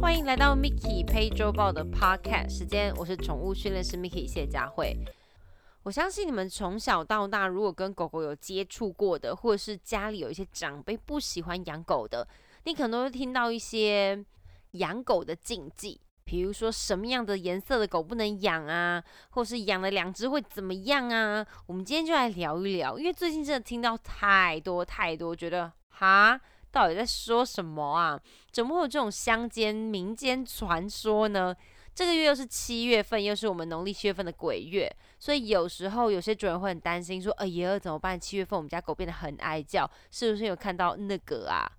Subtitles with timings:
[0.00, 4.96] 欢迎来到 Mickey 陪周报的 Podcast 时间，我是宠物训练师 Mickey 谢佳慧。
[5.82, 12.26] 我相信你们从小到大，如果跟狗狗有接触过的，或者是家里有一些长辈不喜欢养狗的，
[12.64, 14.24] 你可能会听到一些
[14.72, 21.46] 养狗的禁忌，比如说什么样的颜色的狗不能养啊，或是养了两只会怎么样啊？
[21.66, 26.40] 我们今天就来聊一聊，因为最近真的听到太多太多，觉得哈。
[26.70, 28.20] 到底在说什么啊？
[28.52, 31.54] 怎么会有这种乡间民间传说呢？
[31.92, 38.18] 这个月又是七月份，又是我们农历七月份的鬼月，所以有时候有些主人会很担心，说：“哎呀，怎么办？
[38.18, 41.70] 七月份我们家狗变得很爱叫，是不是有看到那个啊？”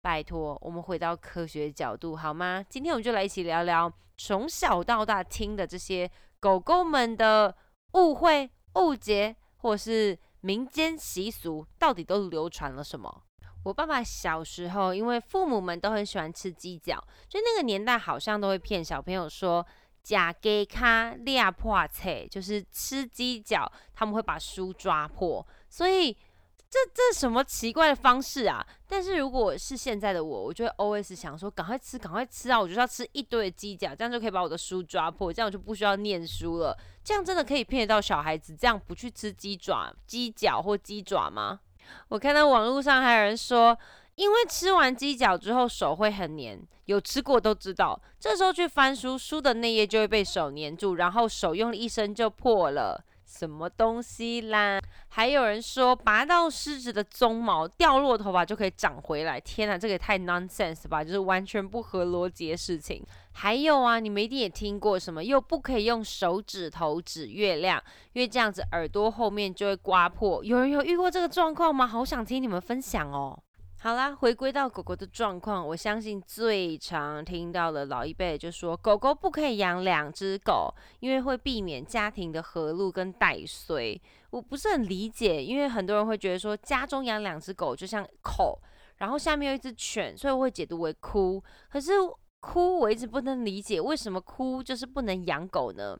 [0.00, 2.64] 拜托，我们回到科学角度好吗？
[2.68, 7.54] 今天我们就来一起聊聊从小到大听的这些狗狗们的
[7.94, 13.24] 误会、误解，或是民间习俗，到底都流传了什么？
[13.68, 16.96] 我爸爸小时候，因为父母们都很喜欢吃鸡脚，
[17.28, 19.64] 所以那个年代好像都会骗小朋友说
[20.02, 25.46] “假给卡裂破菜”，就是吃鸡脚他们会把书抓破。
[25.68, 26.10] 所以
[26.70, 28.66] 这这什么奇怪的方式啊？
[28.86, 32.58] 但是如果是现在的我，我就会 always 想说赶快吃，赶快吃啊！
[32.58, 36.74] 我就是要吃一堆的鸡脚，这样就可以把我的书抓破，这样我就不需要念书了。
[37.04, 41.60] 这样真的可以骗得到小孩子，这样不去吃鸡爪、鸡脚或鸡爪吗？
[42.08, 43.76] 我看到网络上还有人说，
[44.14, 48.00] 因为吃完鸡脚之后手会很黏，有吃过都知道。
[48.18, 53.04] 这时候去翻书，书的内页就会被手黏住，然后手用力一伸就破了。
[53.28, 54.80] 什么东西啦？
[55.08, 59.38] 还有人说，拔到狮子的鬃毛，掉落头发就可以长回来。
[59.38, 63.04] 天哪，这个也太 nonsense 吧，就是完全不合逻辑的事情。
[63.32, 67.80] 还有啊，你们一定也听过什么，又不可以用手指头指月亮，
[68.14, 70.42] 因为这样子耳朵后面就会刮破。
[70.42, 71.86] 有人有遇过这个状况吗？
[71.86, 73.38] 好想听你们分享哦。
[73.80, 83.98] 好啦，回归到狗狗的状况，我相信最常听到的老一辈就说，狗狗不可以养两只狗，因为会避免家庭的和睦跟带衰。
[84.30, 88.60] 我不是很理解，因为很多人会觉得说，家中养两只狗就像口，
[88.96, 91.40] 然后下面有一只犬，所以我会解读为哭。
[91.70, 91.92] 可是
[92.40, 95.96] 哭我一直不能理解，为什么哭就是不能养狗呢？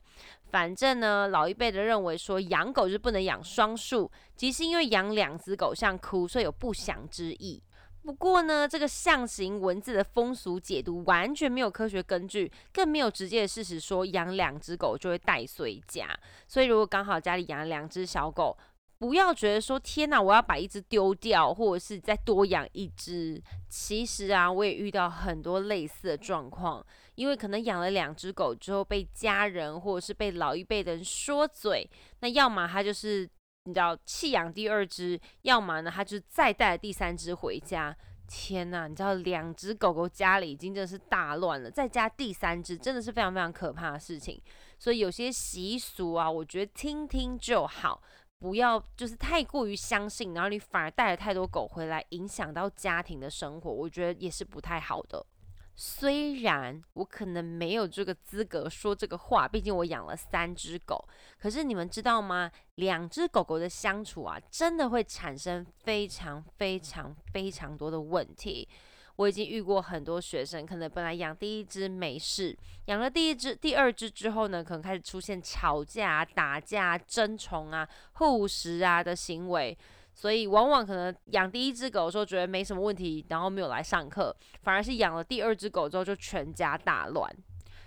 [0.50, 7.62] 反正呢，老一辈的认为说养狗就不能养双数，即是因为养两只狗像哭，所以有不祥之意。
[8.02, 16.08] 不过呢，这个象形文字的风俗解读完全没有科学根据，更没有直接的事实说养两只狗就会带随家。
[16.46, 18.56] 所以如果刚好家里养了两只小狗，
[18.98, 23.40] 不要觉得说天哪，我要把一只丢掉，或者是再多养一只。
[23.68, 26.84] 其实啊，我也遇到很多类似的状况，
[27.14, 31.88] 因为可能养了两只狗之后被家人或者是被老一辈的人说嘴，
[32.20, 33.28] 那要么他就是
[33.64, 37.96] 你知道弃养第二只，要么呢他就再带第三只回家。
[38.26, 44.38] 天呐，你知道两只狗狗家里已经真的是大乱了，再加第三只，真的是非常非常可怕的事情。
[44.78, 48.02] 所以有些习俗啊，我觉得听听就好。
[48.38, 55.24] 不要就是太过于相信，然后你反而带了太多狗回来，影响到家庭的生活，我觉得也是不太好的。
[55.80, 61.08] 虽然我可能没有这个资格说这个话，毕竟我养了三只狗，
[61.38, 62.50] 可是你们知道吗？
[62.74, 68.68] 两只狗狗的相处啊，真的会产生非常非常非常多的问题。
[69.14, 79.78] 我已经遇过很多学生，可能本来养第一只没事，养了第一只、第二只之后呢，可能开始出现吵架、打架、争宠啊、护食啊的行为，
[80.18, 87.32] 所以往往可能养第一只狗的时候觉得没什么问题，然后没有来上课，反而是养了第二只狗之后就全家大乱。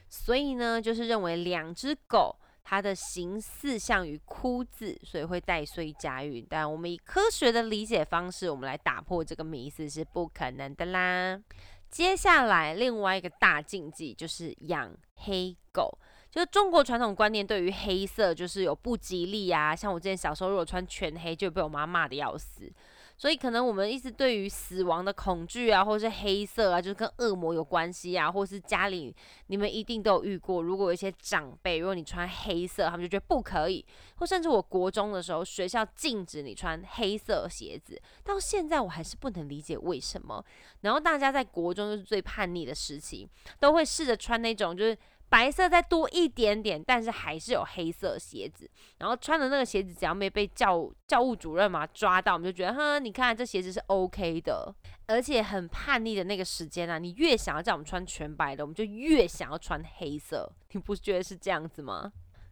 [0.08, 2.38] 所以呢，就是认为两只狗。
[2.64, 6.46] 它的形似像于枯字，所以会带衰家运。
[6.47, 11.41] 但我们以科学的理解方式，我们来打破这个迷思是不可能的啦。
[11.90, 15.97] 接下来另外一个大禁忌就是养黑狗，
[16.31, 19.75] 就是中国传统观念对于黑色就是有不吉利啊。
[19.75, 22.72] 像我之前小时候如果穿全黑，就被我妈骂的要死。
[23.18, 29.16] 所以可能我们一直对于死亡的恐惧啊，或是黑色啊，就是跟恶魔有关系啊，或是家里
[29.46, 30.64] 你们一定都有遇过。
[30.64, 33.85] 如果有一些长辈，如果你穿黑色，他们就觉得不可以，
[34.16, 40.44] 或甚至我国中的时候，学校禁止你穿黑色鞋子，到现在我还是不能理解为什么。
[40.79, 43.29] 然后大家在国中就是最叛逆的时期，
[43.59, 44.97] 都会试着穿那种就是。
[45.31, 48.69] 白色再多一点点，但是还是有黑色鞋子。
[48.97, 54.75] 然后穿的那个鞋子，只要没被教教务主任嘛抓到，我们就觉得，哼，你看这鞋子是 OK 的。
[55.07, 60.51] 而且很叛逆的那个时间啊，你越想要叫我们穿全白的，我们就越想要穿黑色。
[60.72, 62.11] 你不觉得是这样子吗？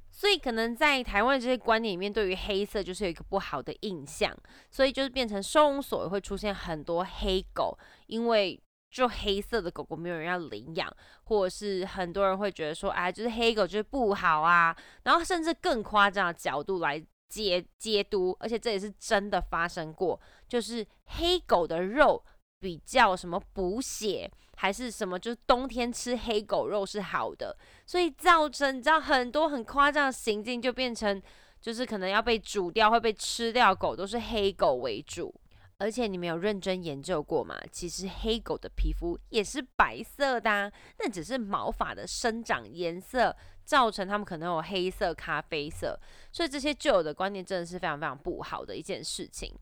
[0.09, 4.33] 所以可能在台湾这些观念里面，对于黑色就是有一个不好的印象，
[4.71, 7.77] 所以就是变成收容所会出现很多黑狗，
[8.07, 8.57] 因为。
[8.89, 10.91] 就黑色的狗狗没有人要领养，
[11.23, 22.23] 或者是很多人会觉得说，哎，就是黑狗就是不好啊，然后甚至更夸张的角度来解解读，而且这也是真的发生过，就是黑狗的肉
[22.59, 27.55] 比较什么补血，还是什么，就是冬天吃黑狗肉是好的，
[27.85, 31.21] 所以造成你知道很多很夸张的行径，就变成
[31.61, 35.33] 就是可能要被煮掉，会被吃掉，狗都是黑狗为主。
[35.79, 37.57] 而且你没有认真研究过吗？
[37.71, 43.33] 其实黑狗的皮肤也是白色的啊，那只是毛发的生长颜色
[43.63, 45.97] 造成它们可能有黑色、咖啡色。
[46.33, 49.53] 所以这些旧有的观念真的是非常非常不好的一件事情。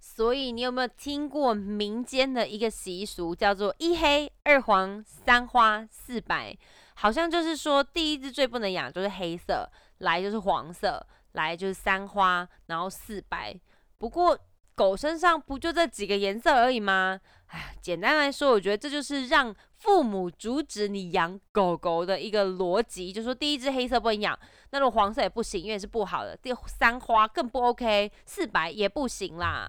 [0.00, 6.56] 所以你有没有听过民间的一个习俗，叫做一黑二黄三花四白？
[6.94, 13.54] 好像就是说第一只最不能养就是黑色，来就是黄色，来就是三花，然后四白。
[13.98, 14.38] 不过。
[14.78, 17.20] 狗身上不就这几个颜色而已吗？
[17.48, 24.38] 哎，简单来说，我觉得这就是让父母阻止你养狗狗的一个逻辑，就说第一只黑色不能养，
[24.70, 26.36] 那种黄色也不行，因为是不好的。
[26.36, 29.68] 第三花更不 OK，四白也不行啦。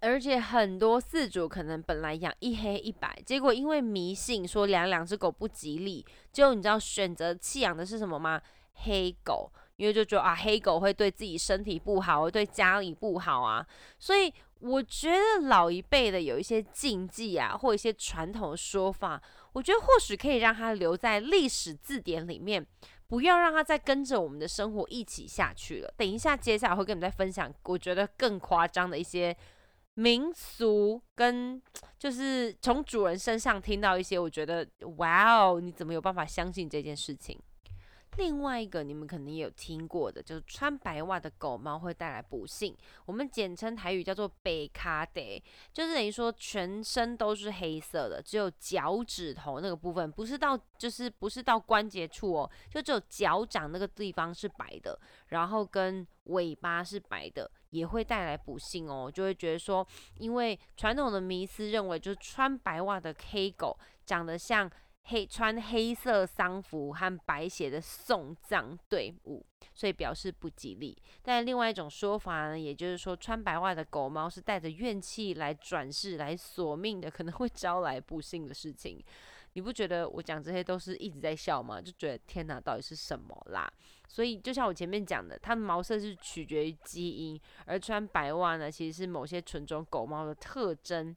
[0.00, 8.40] 而且很多饲主可能本来养一黑一白，结果因为迷信说养两只狗不吉利，就你知道选择弃养的是什么吗？
[8.74, 9.52] 黑狗。
[9.76, 13.66] 因为就觉得啊，黑狗会对自己身体不好，对家里不好啊，
[13.98, 19.20] 所以我觉得老一辈的有一些禁忌啊，或一些传统的说法，
[19.52, 22.64] 我觉得或许可以让它留在历史字典里面，
[23.08, 25.92] 不要让它再跟着我们的生活一起下去了。
[25.96, 29.36] 等一下，接下来会跟你们再分享，我觉得更夸张的一些
[29.94, 31.60] 民俗，跟
[31.98, 34.66] 就是从主人身上听到一些，我觉得
[34.98, 37.38] 哇哦，你怎么有办法相信这件事情？
[38.16, 42.76] 另外一个你们可能也有听过的，就是穿白袜的狗猫会带来不幸。
[43.06, 59.10] 我们简称台语叫做“北卡得”，就是等于说全身都是黑色的，只有脚趾头那个部分不是到，就是不是到关节处哦，就只有脚掌那个地方是白的，然后跟尾巴是白的，也会带来不幸哦。
[59.12, 59.86] 就会觉得说，
[60.18, 63.76] 因为传统的迷思认为，就是穿白袜的黑狗
[64.06, 64.70] 长得像。
[65.04, 70.96] 黑穿黑色丧服和白鞋的送葬队伍，所以表示不吉利。
[71.22, 78.98] 但另外一种说法呢，也就是说穿白袜的狗猫是带着怨气来转世来索命的，可能会招来不幸的事情。
[79.52, 81.80] 你不觉得我讲这些都是一直在笑吗？
[81.80, 83.70] 就觉得天哪，到底是什么啦？
[84.08, 91.14] 所以就像我前面讲的，它的毛色是取决于基因，而穿白袜呢，其实是某些纯种狗猫的特征。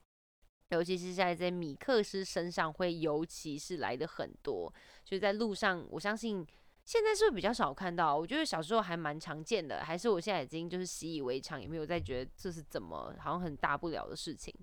[0.71, 4.73] 尤其是在在米克斯身上会尤其是来的很多，
[5.05, 6.45] 所以在路上，我相信
[6.83, 8.17] 现在是不是比较少看到？
[8.17, 14.53] 我觉得小时候还蛮常见的，还是我现在已经就是习以为常，也没有再觉得这是怎么好像很大不了的事情。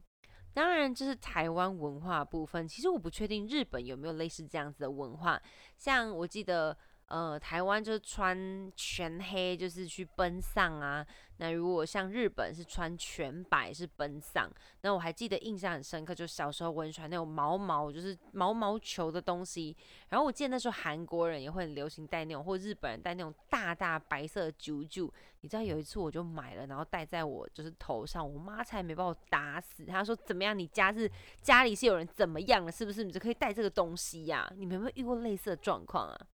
[0.53, 5.41] 当然，这是台湾文化部分，其实我不确定日本有没有类似这样子的文化，
[5.77, 6.77] 像我记得。
[7.15, 8.37] 呃，台湾就是穿
[8.75, 11.07] 全黑，就是去奔丧啊。
[11.37, 14.51] 那如果像日本是穿全白，是奔丧。
[14.81, 19.77] 那我还记得印象很深刻，就小时候我很喜欢那种毛毛，就是毛毛球的东西。
[20.09, 25.09] 然后我记得那时候韩国人也会很流行戴那种，或日本人戴那种大大白色的啾啾。
[25.43, 29.85] 你知道有一次我就买了，然后戴在我就是头上，我妈才没把我打死。
[29.85, 30.59] 她说怎么样？
[30.59, 31.09] 你家是
[31.41, 32.73] 家里是有人怎么样了？
[32.73, 34.53] 是不是你就可以戴这个东西呀？
[34.57, 36.27] 你们有没有遇过类似的状况啊？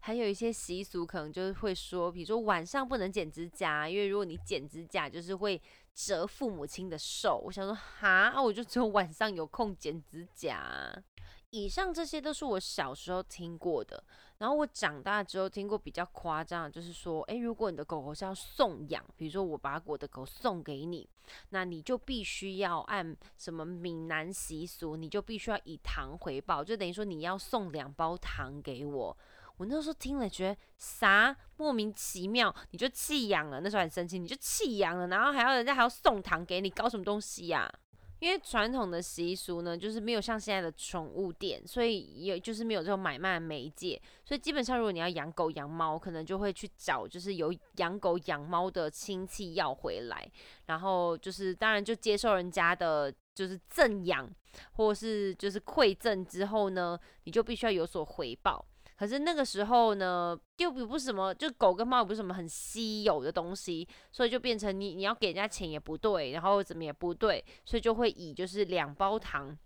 [0.00, 5.60] 还有一些习俗，可能就是会说，比如说晚上不能剪指甲，因为如果你剪指甲，就是会
[5.94, 7.40] 折父母亲的寿。
[7.44, 11.02] 我想说，哈，我就只有晚上有空剪指甲。
[11.50, 14.02] 以上这些都是我小时候听过的，
[14.38, 21.08] 然后我长大之后听过比较夸张，就是说，诶，如果你的狗狗是要送养，比如说我把我的狗送给你，
[21.50, 29.16] 那你就必须要按什么闽南习俗，你就必须要以糖回报，就等于说你要送两包糖给我。
[29.56, 37.70] 我那时候听了觉得啥莫名其妙，你就弃养了，那时候很生气，你就弃养了，然后还要人家还要送糖给你，搞什么东西呀？
[38.18, 50.26] 因为传统的习俗呢，就是没有像现在的宠物店，所以也就是没有这种买卖媒介，所以基本上如果你要养狗养猫，可能就会去找就是有养狗养猫的亲戚要回来，
[50.64, 54.26] 然后就是当然就接受人家的就是赠养，
[54.72, 58.64] 或是就是馈赠之后呢，你就必须要有所回报。
[58.96, 69.56] 可是那个时候呢，又不不是什么，就狗跟猫也不是什么很稀有的东西，所以就变成你你要给人家钱也不对，然后怎么也不对，所以就会以就是两包糖，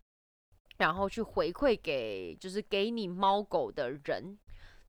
[0.79, 4.39] 然后去回馈给就是给你猫狗的人。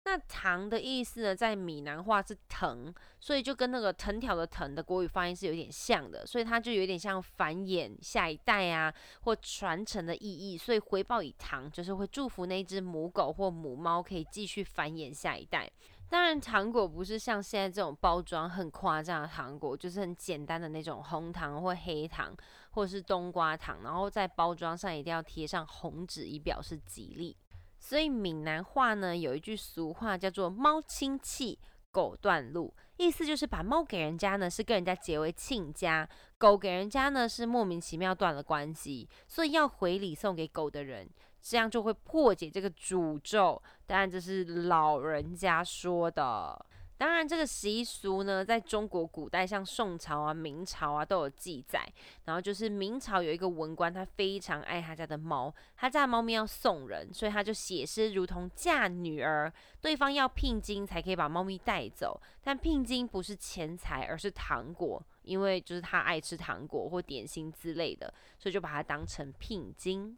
[0.03, 8.91] 那糖的意思呢，在闽南话是藤，所以就跟那个藤条的藤的国语发音是有点像的，所以它就有点像繁衍下一代啊，
[9.21, 10.57] 或传承的意义。
[10.57, 15.69] 所以回报以糖，就是会祝福那只母狗或母猫可以继续繁衍下一代。
[16.09, 22.35] 当然，糖果不是像现在这种包装很夸张的糖果，就是很简单的那种红糖或黑糖，
[22.71, 27.37] 或者是冬瓜糖，然后在包装上一定要贴上红纸以表示吉利。
[27.81, 31.59] 所以闽南话呢有一句俗话叫做“猫亲戚，
[31.91, 36.07] 狗断路”，意思就是把猫给人家呢是跟人家结为亲家，
[36.37, 41.09] 狗给人家呢是莫名其妙断了关系，所以要回礼送给狗的人。
[41.41, 46.65] 这样就会破解这个诅咒，当然这是老人家说的。
[47.01, 51.91] 当然，这个习俗呢，在中国古代，像宋朝啊、明朝啊都有记载。
[52.25, 62.21] 然后就是明朝有一个文官，他非常爱他家的猫，他家的猫咪要送人，所以他就写诗，如同嫁女儿，对方要聘金才可以把猫咪带走。
[62.43, 70.15] 但聘金不是钱财，而是糖果，因为就是他爱吃糖果或点心之类的，所以就把它当成聘金。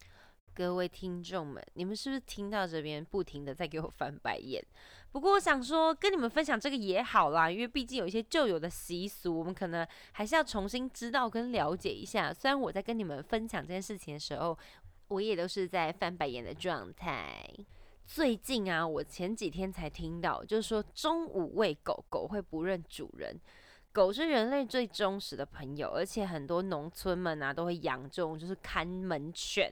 [0.55, 4.63] 各位听众们，你们是不是听到这边不停的在给我翻白眼？
[5.13, 12.33] 不过我想说，跟你们分享这个也好啦，因为毕竟有一些旧有的习俗，我们可能还是要重新知道跟了解一下。
[12.33, 14.57] 虽然我在跟你们分享这件事情的时候，
[15.09, 17.47] 我也都是在翻白眼的状态。
[18.07, 23.39] 最近啊，我前几天才听到，就是说中午喂狗狗会不认主人。
[23.91, 29.71] 狗是人类最忠实的朋友，而且很多农村们啊都会养这种就是看门犬，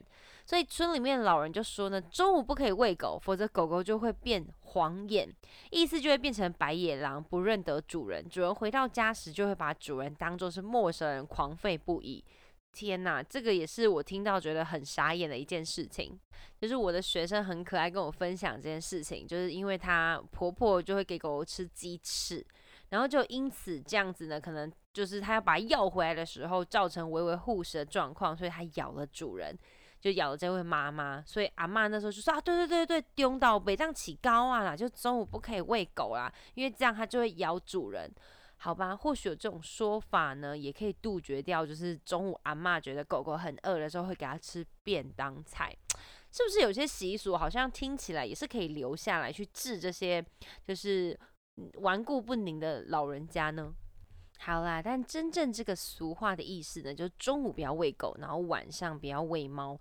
[0.51, 5.33] 所以村里面老人就说呢，中午不可以喂狗，否则狗狗就会变黄眼，
[5.69, 12.21] 意思就会变成白眼狼，不认得主人，主人回到家时就会把主人当做是陌生人，狂吠不已。
[12.73, 16.19] 天呐，这个也是我听到觉得很傻眼的一件事情，
[16.59, 22.45] 就是我的学生很可爱跟我分享这件事情，就是因为她婆婆就会给狗狗吃鸡翅。
[22.89, 29.57] 然后就因此这样子呢，可能就是他要把它要回来的时候，造成微微护食的状况，所以它咬了主人，
[30.01, 31.23] 就咬了这位妈妈。
[31.25, 38.11] 所以阿妈那时候就说啊，对对对对，丢到北藏起高啊啦，就中午不可以喂狗啦，因为这样它就会咬主人。
[38.57, 45.73] 好吧，或许有这种说法呢，也可以杜绝掉，就是中午阿妈觉得狗狗很饿的时候会给它吃便当菜，
[46.31, 50.25] 是不是有些习俗好像听起来也是可以留下来去治这些，
[50.67, 51.17] 就是。
[51.75, 53.71] 顽固不宁的老人家呢？
[54.43, 59.79] 好啦，但真正这个俗话的意思呢，就是中午不要喂狗，然后晚上不要喂猫。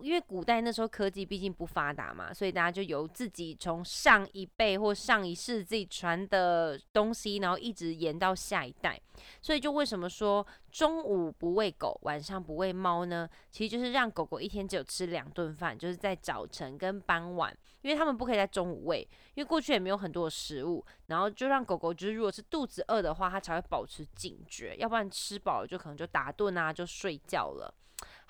[0.00, 9.00] 因为古代那时候科技毕竟不发达嘛，所以大家就由自己从上一辈或上一世自己传的东西，然后一直延到下一代。
[9.42, 13.28] 所以就为什么说中午不喂狗，晚上不喂猫呢？
[13.50, 19.00] 其实就是让狗狗一天只有吃两顿饭，就是在早晨跟傍晚，因为他们不可以在中午喂，
[19.34, 27.74] 因为过去也没有很多的食物，然后就让狗狗就是如果是肚子饿的话，它才会保持警觉，要不然吃饱了就可能就打盹啊，就睡觉了。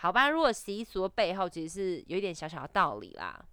[0.00, 3.45] 好吧，如果习俗背后其实是有一点小小的道理啦。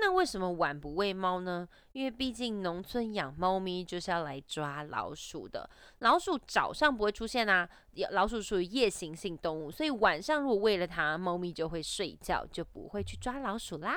[0.00, 1.68] 那为什么晚不喂猫呢？
[1.92, 7.68] 因为毕竟农村养猫咪就是要来抓老鼠的，老鼠早上不会出现啊，
[8.10, 13.96] 老鼠属于夜行性动物，所以晚上如果喂了它，猫咪就会睡觉，就不会去抓老鼠啦。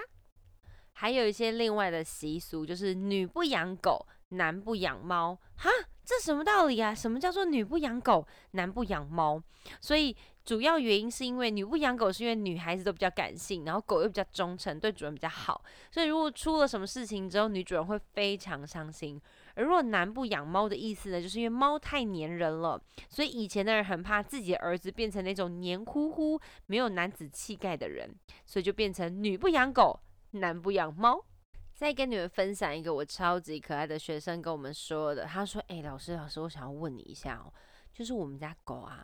[0.94, 5.39] 还有一些另外的习俗，就是女不养狗，男不养猫。
[5.58, 5.70] 哈，
[6.04, 6.94] 这什么道理啊？
[6.94, 9.42] 什么叫做女不养狗，男不养猫？
[9.80, 10.15] 所以。
[10.46, 15.60] 主要原因是因为女不养狗，是因为女孩子都比较感性，然后狗又比较忠诚，对主人比较好。
[15.90, 19.20] 所以如果出了什么事情之后，女主人会非常伤心。
[19.56, 30.00] 而如果男不养猫的意思呢，就是因为猫太粘人了，所以以前的人很怕自己的儿子变成那种黏糊糊、没有男子气概的人，所以就变成女不养狗，
[30.32, 31.25] 男不养猫。
[31.74, 37.52] 再跟你们分享一个我超级可爱的学生跟我们说的，他说：“哎，老师，老师，我想要问你一下哦，
[37.92, 39.04] 就是我们家狗啊。”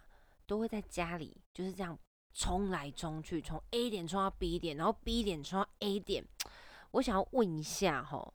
[0.52, 1.98] 都会在家里就是这样
[2.34, 6.22] 冲来冲去，从 A 点冲到 B 点，然后 B 点冲到 A 点。
[6.92, 8.34] 我想要问一下哈，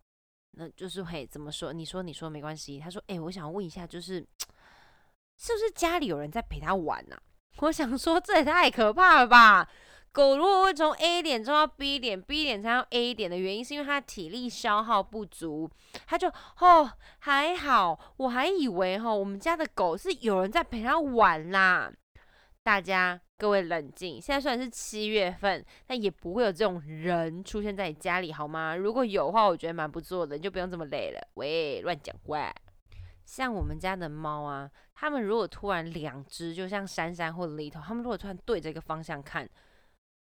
[0.52, 1.75] 那就是嘿，怎么说？
[1.75, 2.78] 你说，你说没关系。
[2.78, 4.26] 他说，哎，我想问一下，就是
[5.37, 7.18] 是不是家里有人在陪他玩呢？
[7.61, 9.68] 我想说，这也太可怕了吧！
[10.11, 15.70] 狗如果会从 A 点冲到 B 点，B 点才到 A 点的原因，是因为它体力消耗不足。
[16.06, 21.92] 它就哦还好，我还以为哈，我们家的狗是有人在陪它玩啦。
[22.66, 28.75] 大家各位冷静，现在虽然是七月份，但也不会有这种人出现在你家里，好吗？
[28.75, 31.28] 如果有的话，我觉得蛮不错的，你就不用这么累了。
[31.35, 32.52] 喂，乱讲话。
[33.25, 39.49] 像我们家的猫啊，它们如果突然两只，就像珊珊或者里头，它们如果突然对着一个方向看。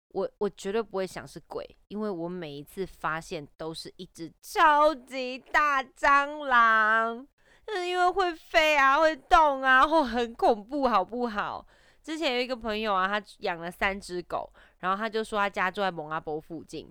[0.09, 7.25] 我我绝对不会想是鬼，因为我每一次发现都是一只超级大蟑螂，
[7.69, 11.65] 是因为会飞啊，会动啊，或很恐怖，好不好？
[12.03, 16.91] 之前有一个朋友啊，他养了三只狗，然后他就说他家住在蒙阿波附近。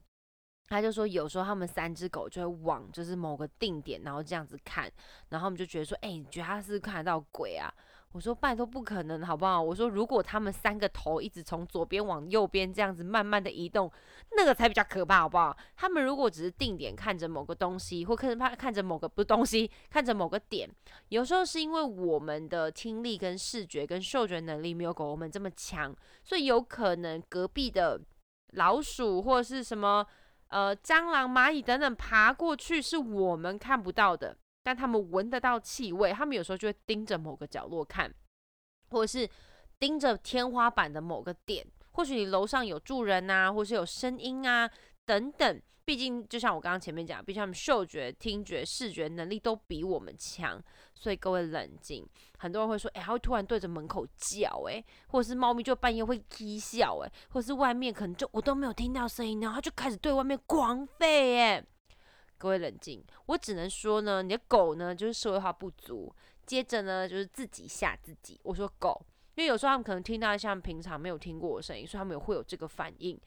[0.68, 4.90] 他就说，有时候他们三只狗就会往就是某个定点，然后这样子看，
[5.28, 7.70] 然后我们就觉得说，哎，你觉得他是看得到鬼啊？
[8.14, 9.62] 我说拜托，不可能，好不好？
[9.62, 13.92] 我说如果他们三个头一直从左边往右边这样子慢慢的移动，
[14.36, 15.56] 那个才比较可怕，好不好？
[15.76, 20.70] 他们如果只是定点看着某个东西，或看着看着某个不东西，看着某个点，
[21.10, 28.00] 有时候是因为我们的听力跟视觉跟嗅觉能力没有狗狗们这么强，所以有可能隔壁的
[28.54, 30.06] 老鼠或者是什么。
[30.54, 36.12] 呃，蟑螂、蚂蚁等等爬过去是我们看不到的，但他们闻得到气味。
[36.12, 38.14] 他们有时候就会盯着某个角落看，
[38.90, 39.30] 或者是
[39.80, 41.66] 盯着天花板的某个点。
[41.92, 44.70] 或许你楼上有住人啊，或是有声音啊，
[45.06, 45.62] 等等。
[45.84, 50.62] 毕竟，就像我刚刚前面讲，毕竟他们嗅觉、听觉、视觉能力都比我们强，
[50.94, 52.08] 所以各位冷静。
[52.38, 61.66] 很多人会说，哎，他会突然对着门口叫，哎，或者是猫咪就半夜会啼笑，哎，或者是外面可能就我都没有听到声音，然后就开始对外面狂吠，哎，
[62.42, 63.04] 各位冷静。
[63.28, 66.12] 我只能说呢，你的狗呢就是社会化不足，
[66.48, 68.40] 接着呢就是自己吓自己。
[68.42, 69.00] 我说狗，
[69.36, 73.20] 因为有时候他们可能听到像平常没有听过的声音，所以他们会有这个反应。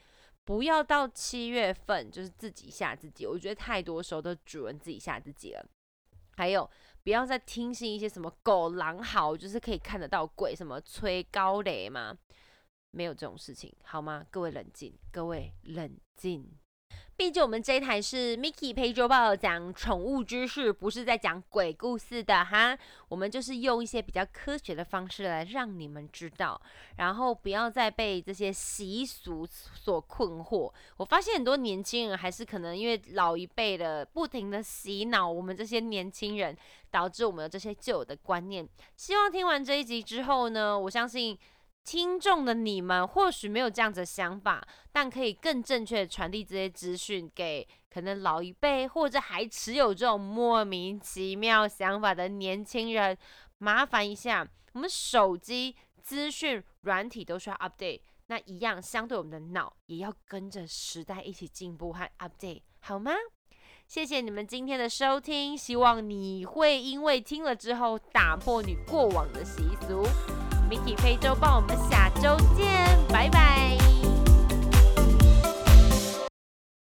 [0.45, 5.65] 不要到七月份就是自己吓自己，我觉得太多时候都主人自己吓自己了。
[6.37, 6.69] 还有，
[7.05, 12.19] 不要再听信一些什么狗狼嚎，就是可以看得到鬼，什么吹高雷吗？
[12.91, 14.27] 没有这种事情，好吗？
[14.29, 16.51] 各位冷静，各位冷静。
[17.17, 22.77] 毕竟我们这一台是 Mickey 陪周报讲宠物知识，不是在讲鬼故事的哈。
[23.09, 26.61] 我们就是用一些比较科学的方式来让你们知道，
[26.97, 30.73] 然后不要再被这些习俗所困惑。
[30.97, 36.57] 我发现很多年轻人还是可能因为老一辈的不停的洗脑我们这些年轻人，
[36.91, 38.69] 导致我们有这些旧的观念。
[38.97, 41.39] 希望听完这一集之后呢，我相信。
[41.85, 53.17] 听众的你们或许没有这样子的想法，但可以更正确的传递这些资讯给可能老一辈或者还持有这种莫名其妙想法的年轻人。
[53.59, 63.13] 麻烦一下，我们手机资讯软体都需要 update，那一样相对我们的脑也要跟着时代一起进步和 update，好吗？
[63.87, 70.44] 谢谢你们今天的收听，希望你会因为听了之后打破你过往的习俗。
[70.69, 72.67] 媒体非洲报，我们下周见，
[73.09, 73.84] 拜拜。